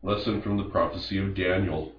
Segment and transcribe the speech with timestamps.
[0.00, 1.92] Lesson from the prophecy of Daniel.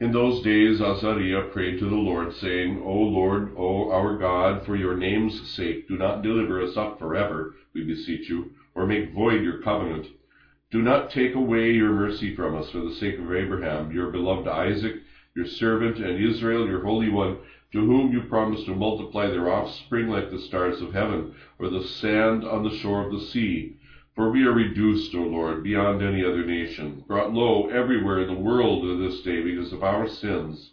[0.00, 4.76] In those days Azariah prayed to the Lord, saying, O Lord, O our God, for
[4.76, 9.42] your name's sake, do not deliver us up forever, we beseech you, or make void
[9.42, 10.08] your covenant.
[10.70, 14.46] Do not take away your mercy from us for the sake of Abraham, your beloved
[14.46, 14.96] Isaac,
[15.34, 17.38] your servant, and Israel, your Holy One,
[17.72, 21.82] to whom you promised to multiply their offspring like the stars of heaven, or the
[21.82, 23.77] sand on the shore of the sea.
[24.18, 28.42] For we are reduced, O Lord, beyond any other nation, brought low everywhere in the
[28.42, 30.72] world to this day because of our sins.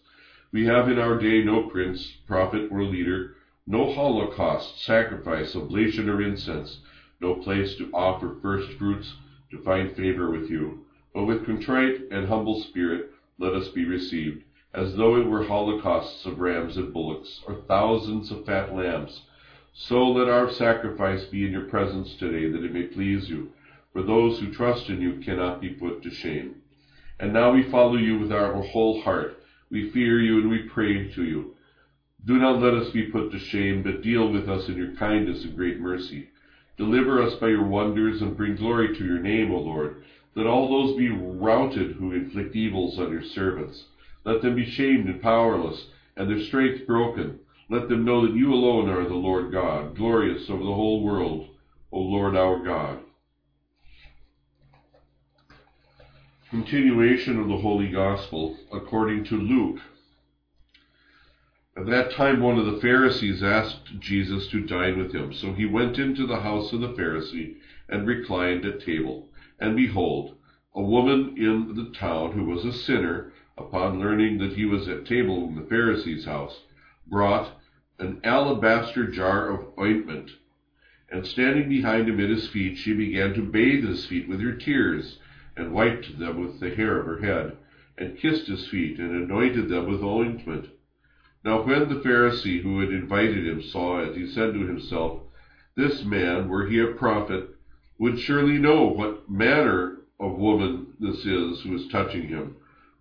[0.51, 3.35] We have in our day no prince, prophet, or leader,
[3.67, 6.79] no holocaust, sacrifice, oblation, or incense,
[7.21, 9.13] no place to offer first fruits,
[9.51, 10.79] to find favor with you.
[11.13, 14.41] But with contrite and humble spirit let us be received,
[14.73, 19.21] as though it were holocausts of rams and bullocks, or thousands of fat lambs.
[19.77, 23.51] So let our sacrifice be in your presence today, that it may please you.
[23.91, 26.61] For those who trust in you cannot be put to shame.
[27.19, 29.43] And now we follow you with our whole heart.
[29.69, 31.55] We fear you and we pray to you.
[32.23, 35.43] Do not let us be put to shame, but deal with us in your kindness
[35.43, 36.29] and great mercy.
[36.77, 40.03] Deliver us by your wonders and bring glory to your name, O Lord.
[40.35, 43.83] Let all those be routed who inflict evils on your servants.
[44.23, 47.39] Let them be shamed and powerless, and their strength broken.
[47.67, 51.47] Let them know that you alone are the Lord God, glorious over the whole world,
[51.91, 52.99] O Lord our God.
[56.51, 59.79] Continuation of the Holy Gospel according to Luke.
[61.75, 65.33] At that time, one of the Pharisees asked Jesus to dine with him.
[65.33, 67.55] So he went into the house of the Pharisee
[67.89, 69.27] and reclined at table.
[69.59, 70.35] And behold,
[70.75, 75.05] a woman in the town who was a sinner, upon learning that he was at
[75.05, 76.59] table in the Pharisee's house,
[77.07, 77.51] brought
[77.99, 80.31] an alabaster jar of ointment,
[81.09, 84.51] and standing behind him at his feet, she began to bathe his feet with her
[84.51, 85.17] tears,
[85.55, 87.53] and wiped them with the hair of her head,
[87.97, 90.67] and kissed his feet, and anointed them with ointment.
[91.43, 95.15] Now when the Pharisee who had invited him saw it, he said to himself,
[95.75, 97.43] This man, were he a prophet,
[97.99, 102.51] would surely know what manner of woman this is who is touching him,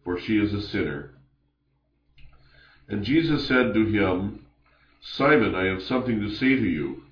[0.04, 1.06] for she is a sinner.
[2.88, 4.44] And Jesus said to him,
[5.00, 7.02] Simon, I have something to say to you.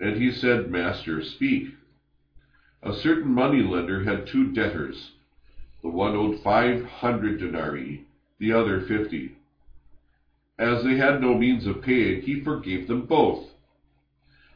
[0.00, 1.74] And he said, Master, speak.
[2.82, 5.12] A certain money lender had two debtors.
[5.82, 8.04] The one owed five hundred denarii,
[8.38, 9.36] the other fifty.
[10.58, 13.50] As they had no means of paying, he forgave them both.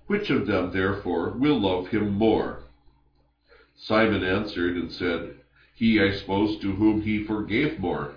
[0.07, 2.61] Which of them, therefore, will love him more?
[3.75, 5.37] Simon answered and said,
[5.75, 8.15] He, I suppose, to whom he forgave more.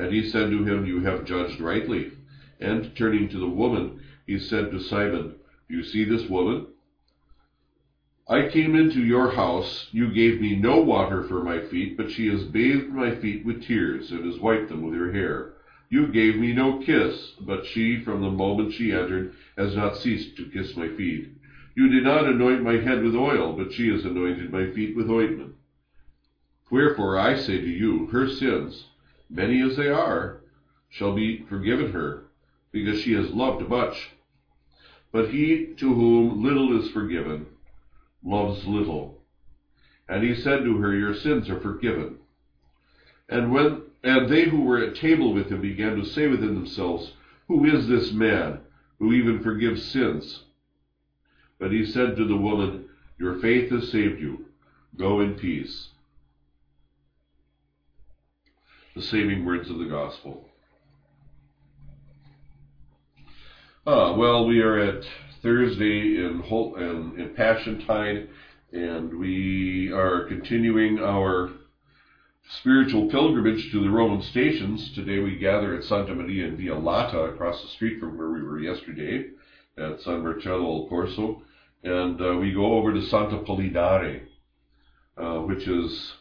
[0.00, 2.12] And he said to him, You have judged rightly.
[2.58, 5.34] And turning to the woman, he said to Simon,
[5.68, 6.68] Do you see this woman?
[8.26, 9.90] I came into your house.
[9.92, 13.62] You gave me no water for my feet, but she has bathed my feet with
[13.62, 15.52] tears and has wiped them with her hair.
[15.90, 19.28] You gave me no kiss, but she, from the moment she entered,
[19.58, 21.26] has not ceased to kiss my feet.
[21.76, 25.10] You did not anoint my head with oil, but she has anointed my feet with
[25.10, 25.52] ointment.
[26.70, 28.86] Wherefore I say to you, her sins,
[29.30, 30.40] many as they are,
[30.88, 32.24] shall be forgiven her,
[32.72, 34.10] because she has loved much.
[35.12, 37.46] But he to whom little is forgiven
[38.24, 39.22] loves little.
[40.08, 42.18] And he said to her, Your sins are forgiven.
[43.28, 47.12] And when and they who were at table with him began to say within themselves,
[47.48, 48.60] Who is this man
[48.98, 50.42] who even forgives sins?
[51.58, 52.86] But he said to the woman,
[53.18, 54.46] Your faith has saved you.
[54.96, 55.88] Go in peace.
[58.96, 60.48] The saving words of the gospel.
[63.86, 65.04] Ah, well, we are at
[65.42, 68.28] Thursday in, Hol- in, in Passion Tide,
[68.72, 71.50] and we are continuing our
[72.58, 74.92] spiritual pilgrimage to the Roman stations.
[74.92, 78.42] Today we gather at Santa Maria in Via Lata, across the street from where we
[78.42, 79.28] were yesterday,
[79.78, 81.42] at San Marcello al Corso,
[81.84, 84.22] and uh, we go over to Santa Apollinare,
[85.16, 86.14] uh, which is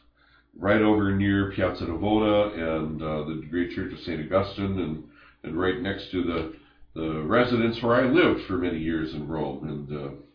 [0.58, 4.32] right over near Piazza Navona and uh, the great church of St.
[4.32, 5.04] Augustine, and,
[5.44, 6.54] and right next to the
[6.96, 10.28] the residence where I lived for many years in Rome, and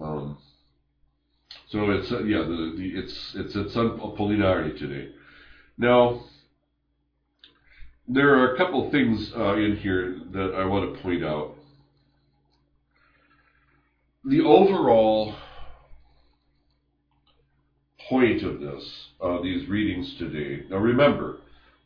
[0.00, 0.38] uh, um,
[1.68, 5.08] so it's uh, yeah, the, the it's it's at San Apollinare today.
[5.76, 6.22] Now,
[8.06, 11.54] there are a couple things uh, in here that I want to point out.
[14.24, 15.34] The overall
[18.12, 20.66] point of this, uh, these readings today.
[20.68, 21.38] Now, remember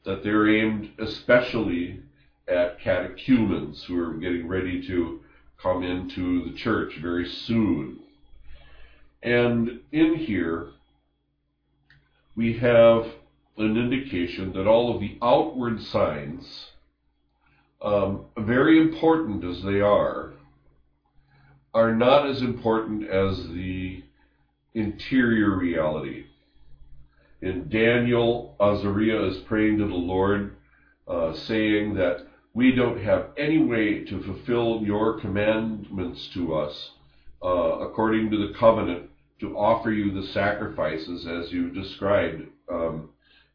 [0.04, 2.00] that they're aimed especially
[2.48, 5.20] at catechumens who are getting ready to
[5.56, 8.00] come into the church very soon.
[9.22, 10.70] And in here,
[12.34, 13.06] we have
[13.56, 16.70] an indication that all of the outward signs,
[17.80, 20.32] um, very important as they are,
[21.72, 24.02] are not as important as the
[24.76, 26.24] interior reality.
[27.42, 30.56] In Daniel, Azariah is praying to the Lord,
[31.08, 32.22] uh, saying that
[32.54, 36.90] we don't have any way to fulfill your commandments to us
[37.44, 39.04] uh, according to the covenant
[39.40, 43.08] to offer you the sacrifices as you described, um,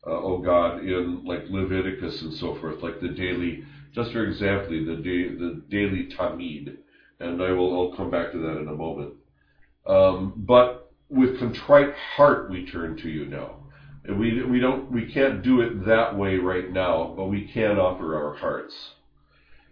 [0.08, 3.64] uh, God, in like Leviticus and so forth, like the daily,
[3.94, 6.76] just for example, the, da- the daily tamid.
[7.22, 9.14] And I will I'll come back to that in a moment.
[9.88, 10.81] Um, but
[11.12, 13.58] with contrite heart we turn to you now.
[14.06, 17.78] And we, we don't we can't do it that way right now, but we can
[17.78, 18.94] offer our hearts.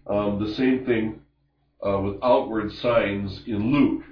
[0.05, 1.21] Um, the same thing
[1.85, 4.03] uh, with outward signs in Luke.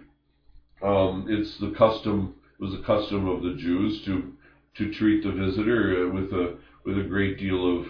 [0.81, 4.33] Um, it's the custom it was a custom of the Jews to
[4.75, 7.87] to treat the visitor with a with a great deal of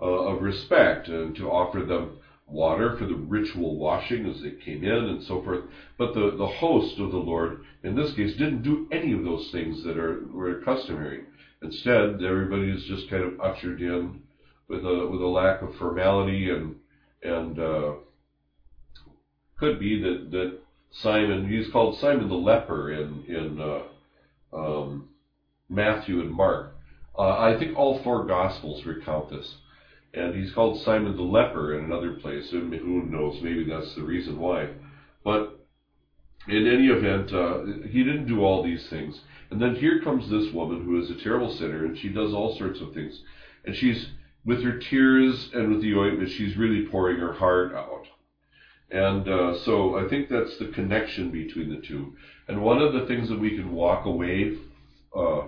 [0.00, 2.17] uh, of respect and to offer them
[2.48, 5.60] water for the ritual washing as they came in and so forth.
[5.98, 9.50] But the, the host of the Lord, in this case, didn't do any of those
[9.52, 11.24] things that are were customary.
[11.62, 14.20] Instead, everybody is just kind of ushered in
[14.68, 16.76] with a with a lack of formality and
[17.22, 17.92] and uh,
[19.58, 20.58] could be that that
[20.90, 25.08] Simon he's called Simon the leper in in uh, um,
[25.68, 26.74] Matthew and Mark.
[27.18, 29.56] Uh, I think all four Gospels recount this,
[30.18, 32.52] and he's called Simon the leper in another place.
[32.52, 33.40] And who knows?
[33.42, 34.68] Maybe that's the reason why.
[35.24, 35.58] But
[36.48, 39.20] in any event, uh, he didn't do all these things.
[39.50, 42.56] And then here comes this woman who is a terrible sinner, and she does all
[42.56, 43.20] sorts of things.
[43.64, 44.08] And she's,
[44.44, 48.06] with her tears and with the ointment, she's really pouring her heart out.
[48.90, 52.14] And uh, so I think that's the connection between the two.
[52.46, 54.56] And one of the things that we can walk away
[55.14, 55.40] uh,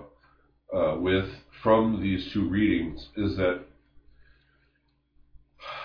[0.73, 1.29] uh, with
[1.63, 3.65] from these two readings is that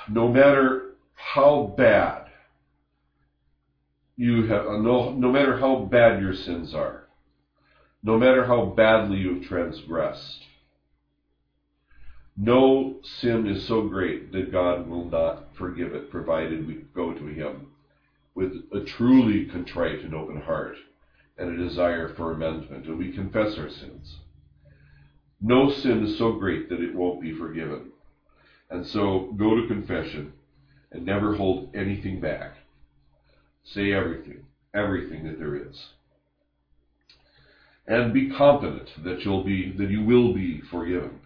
[0.08, 2.26] no matter how bad
[4.17, 7.06] you have, uh, no, no matter how bad your sins are,
[8.02, 10.44] no matter how badly you've transgressed.
[12.38, 17.26] No sin is so great that God will not forgive it, provided we go to
[17.26, 17.69] Him
[18.34, 20.76] with a truly contrite and open heart
[21.38, 24.17] and a desire for amendment, and we confess our sins.
[25.40, 27.93] No sin is so great that it won't be forgiven.
[28.70, 30.32] And so go to confession
[30.92, 32.54] and never hold anything back.
[33.64, 35.88] Say everything, everything that there is
[37.86, 41.20] and be confident that you'll be that you will be forgiven.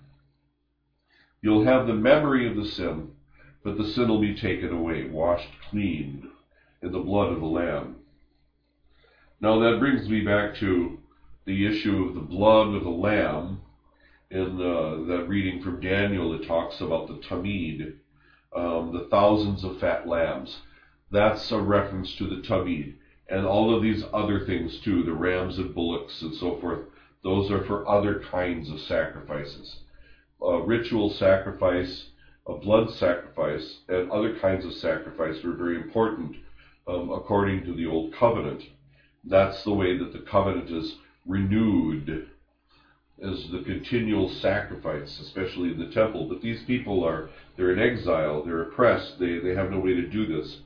[1.43, 3.13] You'll have the memory of the sin,
[3.65, 6.29] but the sin will be taken away, washed clean
[6.83, 7.97] in the blood of the Lamb.
[9.41, 10.99] Now that brings me back to
[11.47, 13.63] the issue of the blood of the Lamb.
[14.31, 17.95] In uh, that reading from Daniel, it talks about the tamid,
[18.55, 20.59] um, the thousands of fat lambs.
[21.11, 22.95] That's a reference to the tamid
[23.31, 26.81] and all of these other things too, the rams and bullocks and so forth,
[27.23, 29.77] those are for other kinds of sacrifices.
[30.43, 32.07] A ritual sacrifice,
[32.47, 36.37] a blood sacrifice, and other kinds of sacrifice were very important
[36.89, 38.67] um, according to the Old Covenant.
[39.25, 40.95] That's the way that the covenant is
[41.25, 42.25] renewed
[43.23, 46.27] as the continual sacrifice, especially in the temple.
[46.29, 50.07] But these people are, they're in exile, they're oppressed, they, they have no way to
[50.07, 50.59] do this.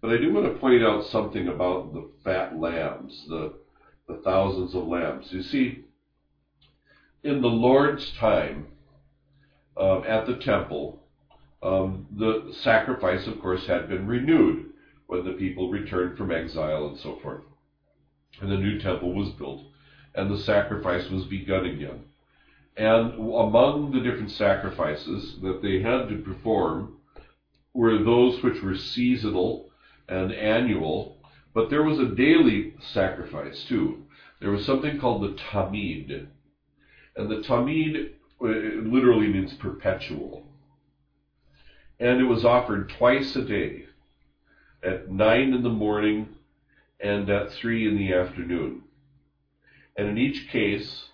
[0.00, 3.54] But I do want to point out something about the fat lambs, the,
[4.08, 5.32] the thousands of lambs.
[5.32, 5.84] You see,
[7.22, 8.66] in the Lord's time
[9.76, 10.98] uh, at the temple,
[11.62, 14.72] um, the sacrifice, of course, had been renewed
[15.06, 17.42] when the people returned from exile and so forth.
[18.40, 19.62] And the new temple was built,
[20.14, 22.04] and the sacrifice was begun again.
[22.76, 26.96] And among the different sacrifices that they had to perform
[27.74, 29.68] were those which were seasonal
[30.08, 31.16] and annual,
[31.54, 33.98] but there was a daily sacrifice too.
[34.40, 36.26] There was something called the tamid,
[37.16, 38.08] and the tamid
[38.42, 40.42] uh, literally means perpetual.
[42.00, 43.84] And it was offered twice a day,
[44.82, 46.28] at nine in the morning
[47.00, 48.82] and at three in the afternoon.
[49.96, 51.08] And in each case,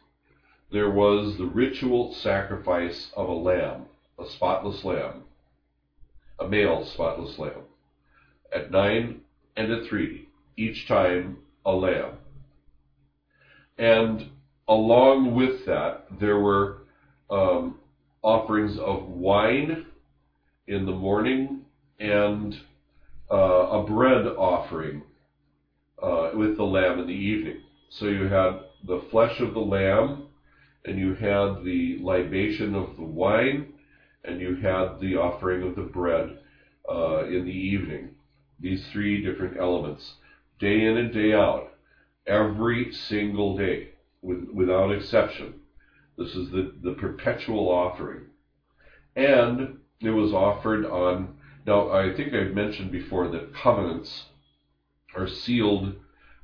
[0.71, 3.87] there was the ritual sacrifice of a lamb,
[4.19, 5.25] a spotless lamb,
[6.39, 7.65] a male spotless lamb
[8.53, 9.21] at nine
[9.57, 12.19] and at three, each time a lamb.
[13.79, 14.31] And
[14.69, 16.79] along with that, there were
[17.31, 17.79] um,
[18.23, 19.85] offerings of wine
[20.67, 21.63] in the morning
[21.99, 22.59] and
[23.31, 25.03] uh, a bread offering
[26.03, 27.61] uh, with the lamb in the evening.
[27.91, 30.29] So you had the flesh of the lamb
[30.85, 33.75] and you had the libation of the wine,
[34.25, 36.39] and you had the offering of the bread
[36.89, 38.11] uh, in the evening.
[38.59, 40.15] These three different elements,
[40.59, 41.73] day in and day out,
[42.27, 43.91] every single day,
[44.23, 45.61] with, without exception.
[46.17, 48.23] This is the, the perpetual offering.
[49.15, 54.25] And it was offered on, now I think I've mentioned before that covenants
[55.15, 55.93] are sealed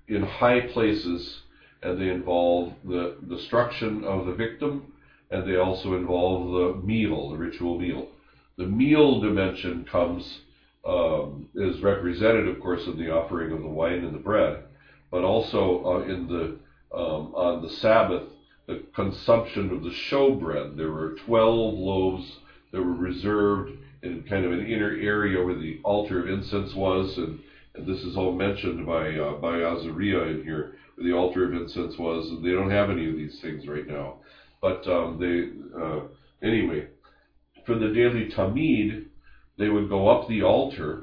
[0.06, 1.40] in high places
[1.84, 4.92] and they involve the destruction of the victim
[5.30, 8.08] and they also involve the meal, the ritual meal.
[8.56, 10.40] The meal dimension comes,
[10.84, 14.62] um, is represented, of course, in the offering of the wine and the bread,
[15.10, 16.56] but also uh, in the
[16.96, 18.22] um, on the Sabbath,
[18.66, 20.76] the consumption of the showbread.
[20.76, 22.36] There were 12 loaves
[22.70, 23.72] that were reserved
[24.02, 27.40] in kind of an inner area where the altar of incense was, and,
[27.74, 31.96] and this is all mentioned by uh, by Azariah in here, the altar of incense
[31.98, 34.14] was, and they don't have any of these things right now.
[34.60, 35.44] But um, they
[35.78, 36.00] uh,
[36.42, 36.84] anyway,
[37.66, 39.02] for the daily tamid,
[39.58, 41.00] they would go up the altar,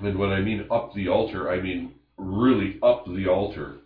[0.00, 3.76] and when I mean up the altar, I mean really up the altar.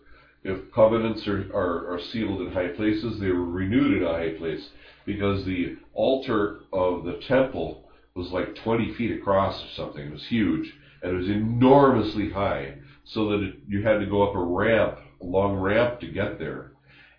[0.43, 4.29] If covenants are, are, are sealed in high places, they were renewed in a high
[4.29, 4.69] place
[5.05, 7.77] because the altar of the temple
[8.15, 10.05] was like 20 feet across or something.
[10.05, 12.71] It was huge and it was enormously high,
[13.03, 16.39] so that it, you had to go up a ramp, a long ramp to get
[16.39, 16.71] there.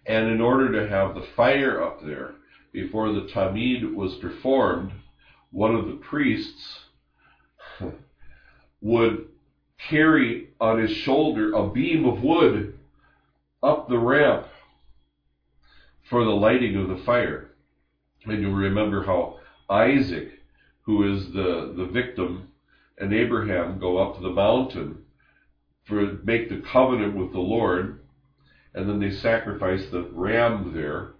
[0.07, 2.35] And in order to have the fire up there
[2.73, 4.93] before the tamid was performed,
[5.51, 6.81] one of the priests
[8.81, 9.27] would
[9.89, 12.79] carry on his shoulder a beam of wood
[13.63, 14.47] up the ramp
[16.09, 17.51] for the lighting of the fire.
[18.25, 20.31] And you'll remember how Isaac,
[20.83, 22.49] who is the, the victim,
[22.99, 25.02] and Abraham go up to the mountain
[25.85, 28.01] for make the covenant with the Lord,
[28.75, 31.11] and then they sacrifice the ram there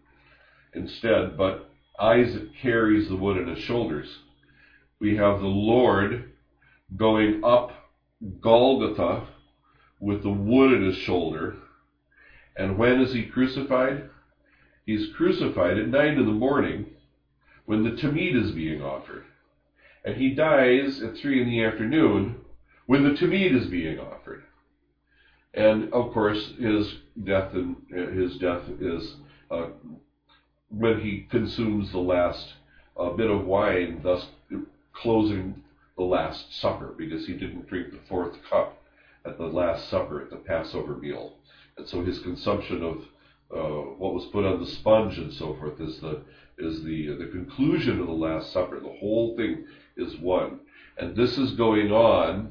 [0.75, 4.19] instead, but Isaac carries the wood on his shoulders.
[4.99, 6.33] We have the Lord
[6.97, 7.73] going up
[8.41, 9.27] Golgotha
[10.01, 11.57] with the wood at his shoulder.
[12.57, 14.09] And when is he crucified?
[14.87, 16.87] He's crucified at nine in the morning
[17.67, 19.25] when the Tamid is being offered.
[20.05, 22.37] And he dies at three in the afternoon
[22.87, 24.43] when the Tamid is being offered.
[25.55, 26.95] And of course, his
[27.25, 29.17] death and his death is
[29.51, 29.67] uh,
[30.71, 32.55] when he consumes the last
[32.97, 34.27] uh, bit of wine, thus
[34.93, 35.63] closing
[35.97, 38.79] the Last Supper, because he didn't drink the fourth cup
[39.27, 41.35] at the Last Supper at the Passover meal,
[41.77, 43.03] and so his consumption of
[43.55, 46.19] uh, what was put on the sponge and so forth is the
[46.59, 48.79] is the the conclusion of the Last Supper.
[48.79, 49.65] The whole thing
[49.97, 50.59] is one,
[50.97, 52.51] and this is going on.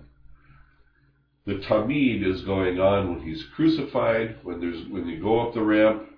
[1.45, 5.63] The tamid is going on when he's crucified, when there's when you go up the
[5.63, 6.09] ramp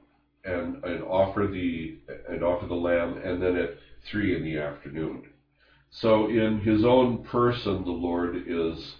[0.43, 1.97] and and offer the
[2.29, 3.77] and offer the lamb, and then at
[4.09, 5.23] three in the afternoon.
[5.91, 8.95] So in his own person, the Lord is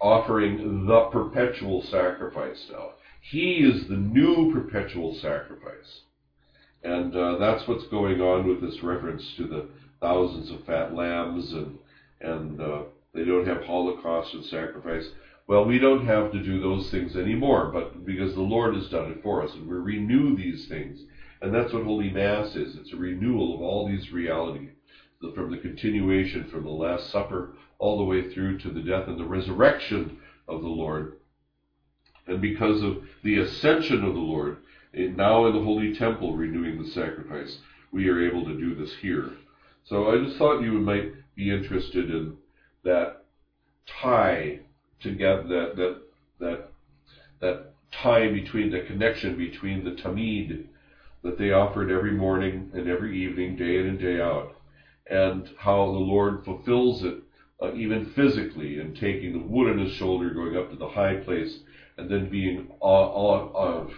[0.00, 2.90] offering the perpetual sacrifice now.
[3.20, 6.00] He is the new perpetual sacrifice.
[6.82, 9.68] And uh, that's what's going on with this reference to the
[10.00, 11.78] thousands of fat lambs and,
[12.20, 12.82] and uh,
[13.14, 15.08] they don't have holocaust and sacrifice.
[15.46, 19.10] Well, we don't have to do those things anymore, but because the Lord has done
[19.10, 21.00] it for us, and we renew these things.
[21.40, 22.76] And that's what Holy Mass is.
[22.76, 24.70] It's a renewal of all these realities,
[25.34, 29.18] from the continuation from the Last Supper all the way through to the death and
[29.18, 31.14] the resurrection of the Lord.
[32.28, 34.58] And because of the ascension of the Lord,
[34.94, 37.58] now in the Holy Temple renewing the sacrifice,
[37.90, 39.30] we are able to do this here.
[39.84, 42.36] So I just thought you might be interested in
[42.84, 43.24] that
[44.02, 44.60] tie
[45.00, 46.00] together, that that
[46.40, 46.68] that
[47.40, 50.64] that tie between the connection between the tamid
[51.22, 54.54] that they offered every morning and every evening, day in and day out,
[55.08, 57.18] and how the Lord fulfills it
[57.62, 61.16] uh, even physically in taking the wood on his shoulder, going up to the high
[61.16, 61.60] place,
[61.96, 63.88] and then being uh, uh,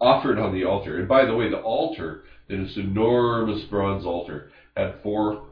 [0.00, 0.98] offered on the altar.
[0.98, 5.45] And by the way, the altar, this enormous bronze altar, had four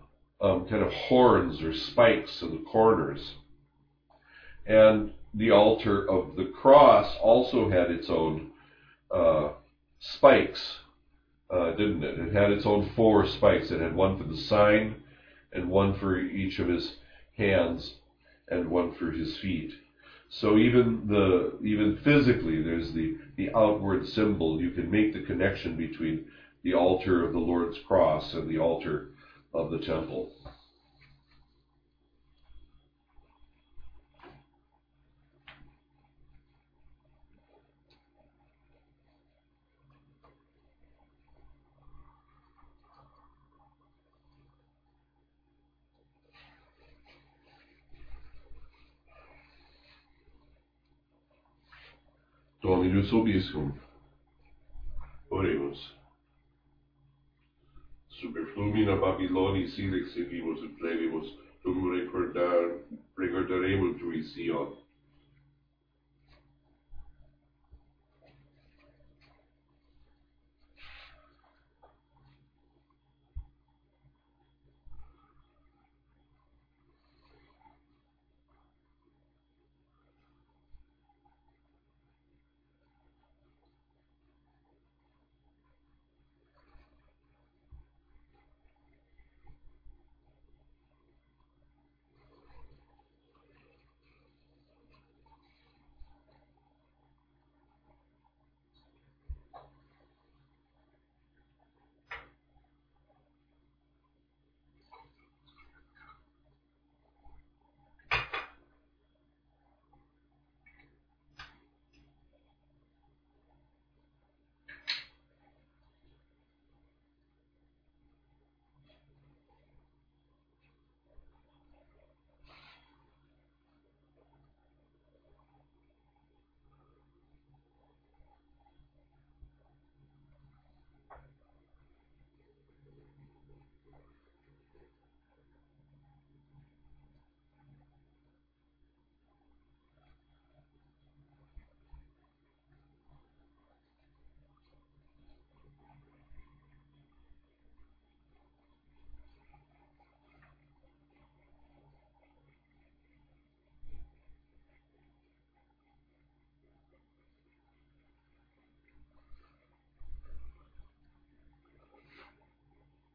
[0.44, 3.34] um, kind of horns or spikes in the corners.
[4.66, 8.50] And the altar of the cross also had its own
[9.10, 9.48] uh,
[10.00, 10.80] spikes,
[11.50, 12.18] uh, didn't it?
[12.18, 13.70] It had its own four spikes.
[13.70, 15.00] It had one for the sign,
[15.52, 16.92] and one for each of his
[17.38, 17.94] hands,
[18.48, 19.72] and one for his feet.
[20.28, 24.60] So even the even physically, there's the the outward symbol.
[24.60, 26.26] You can make the connection between
[26.62, 29.04] the altar of the Lord's cross and the altar
[29.54, 30.28] of the temple.
[52.64, 53.78] do alívio solíssimo.
[55.28, 55.94] Oremos.
[58.08, 62.78] Superflumina Babilônia, silex seguimos e plevimus, tu recordar,
[63.18, 64.83] recordaremos tu e Sion.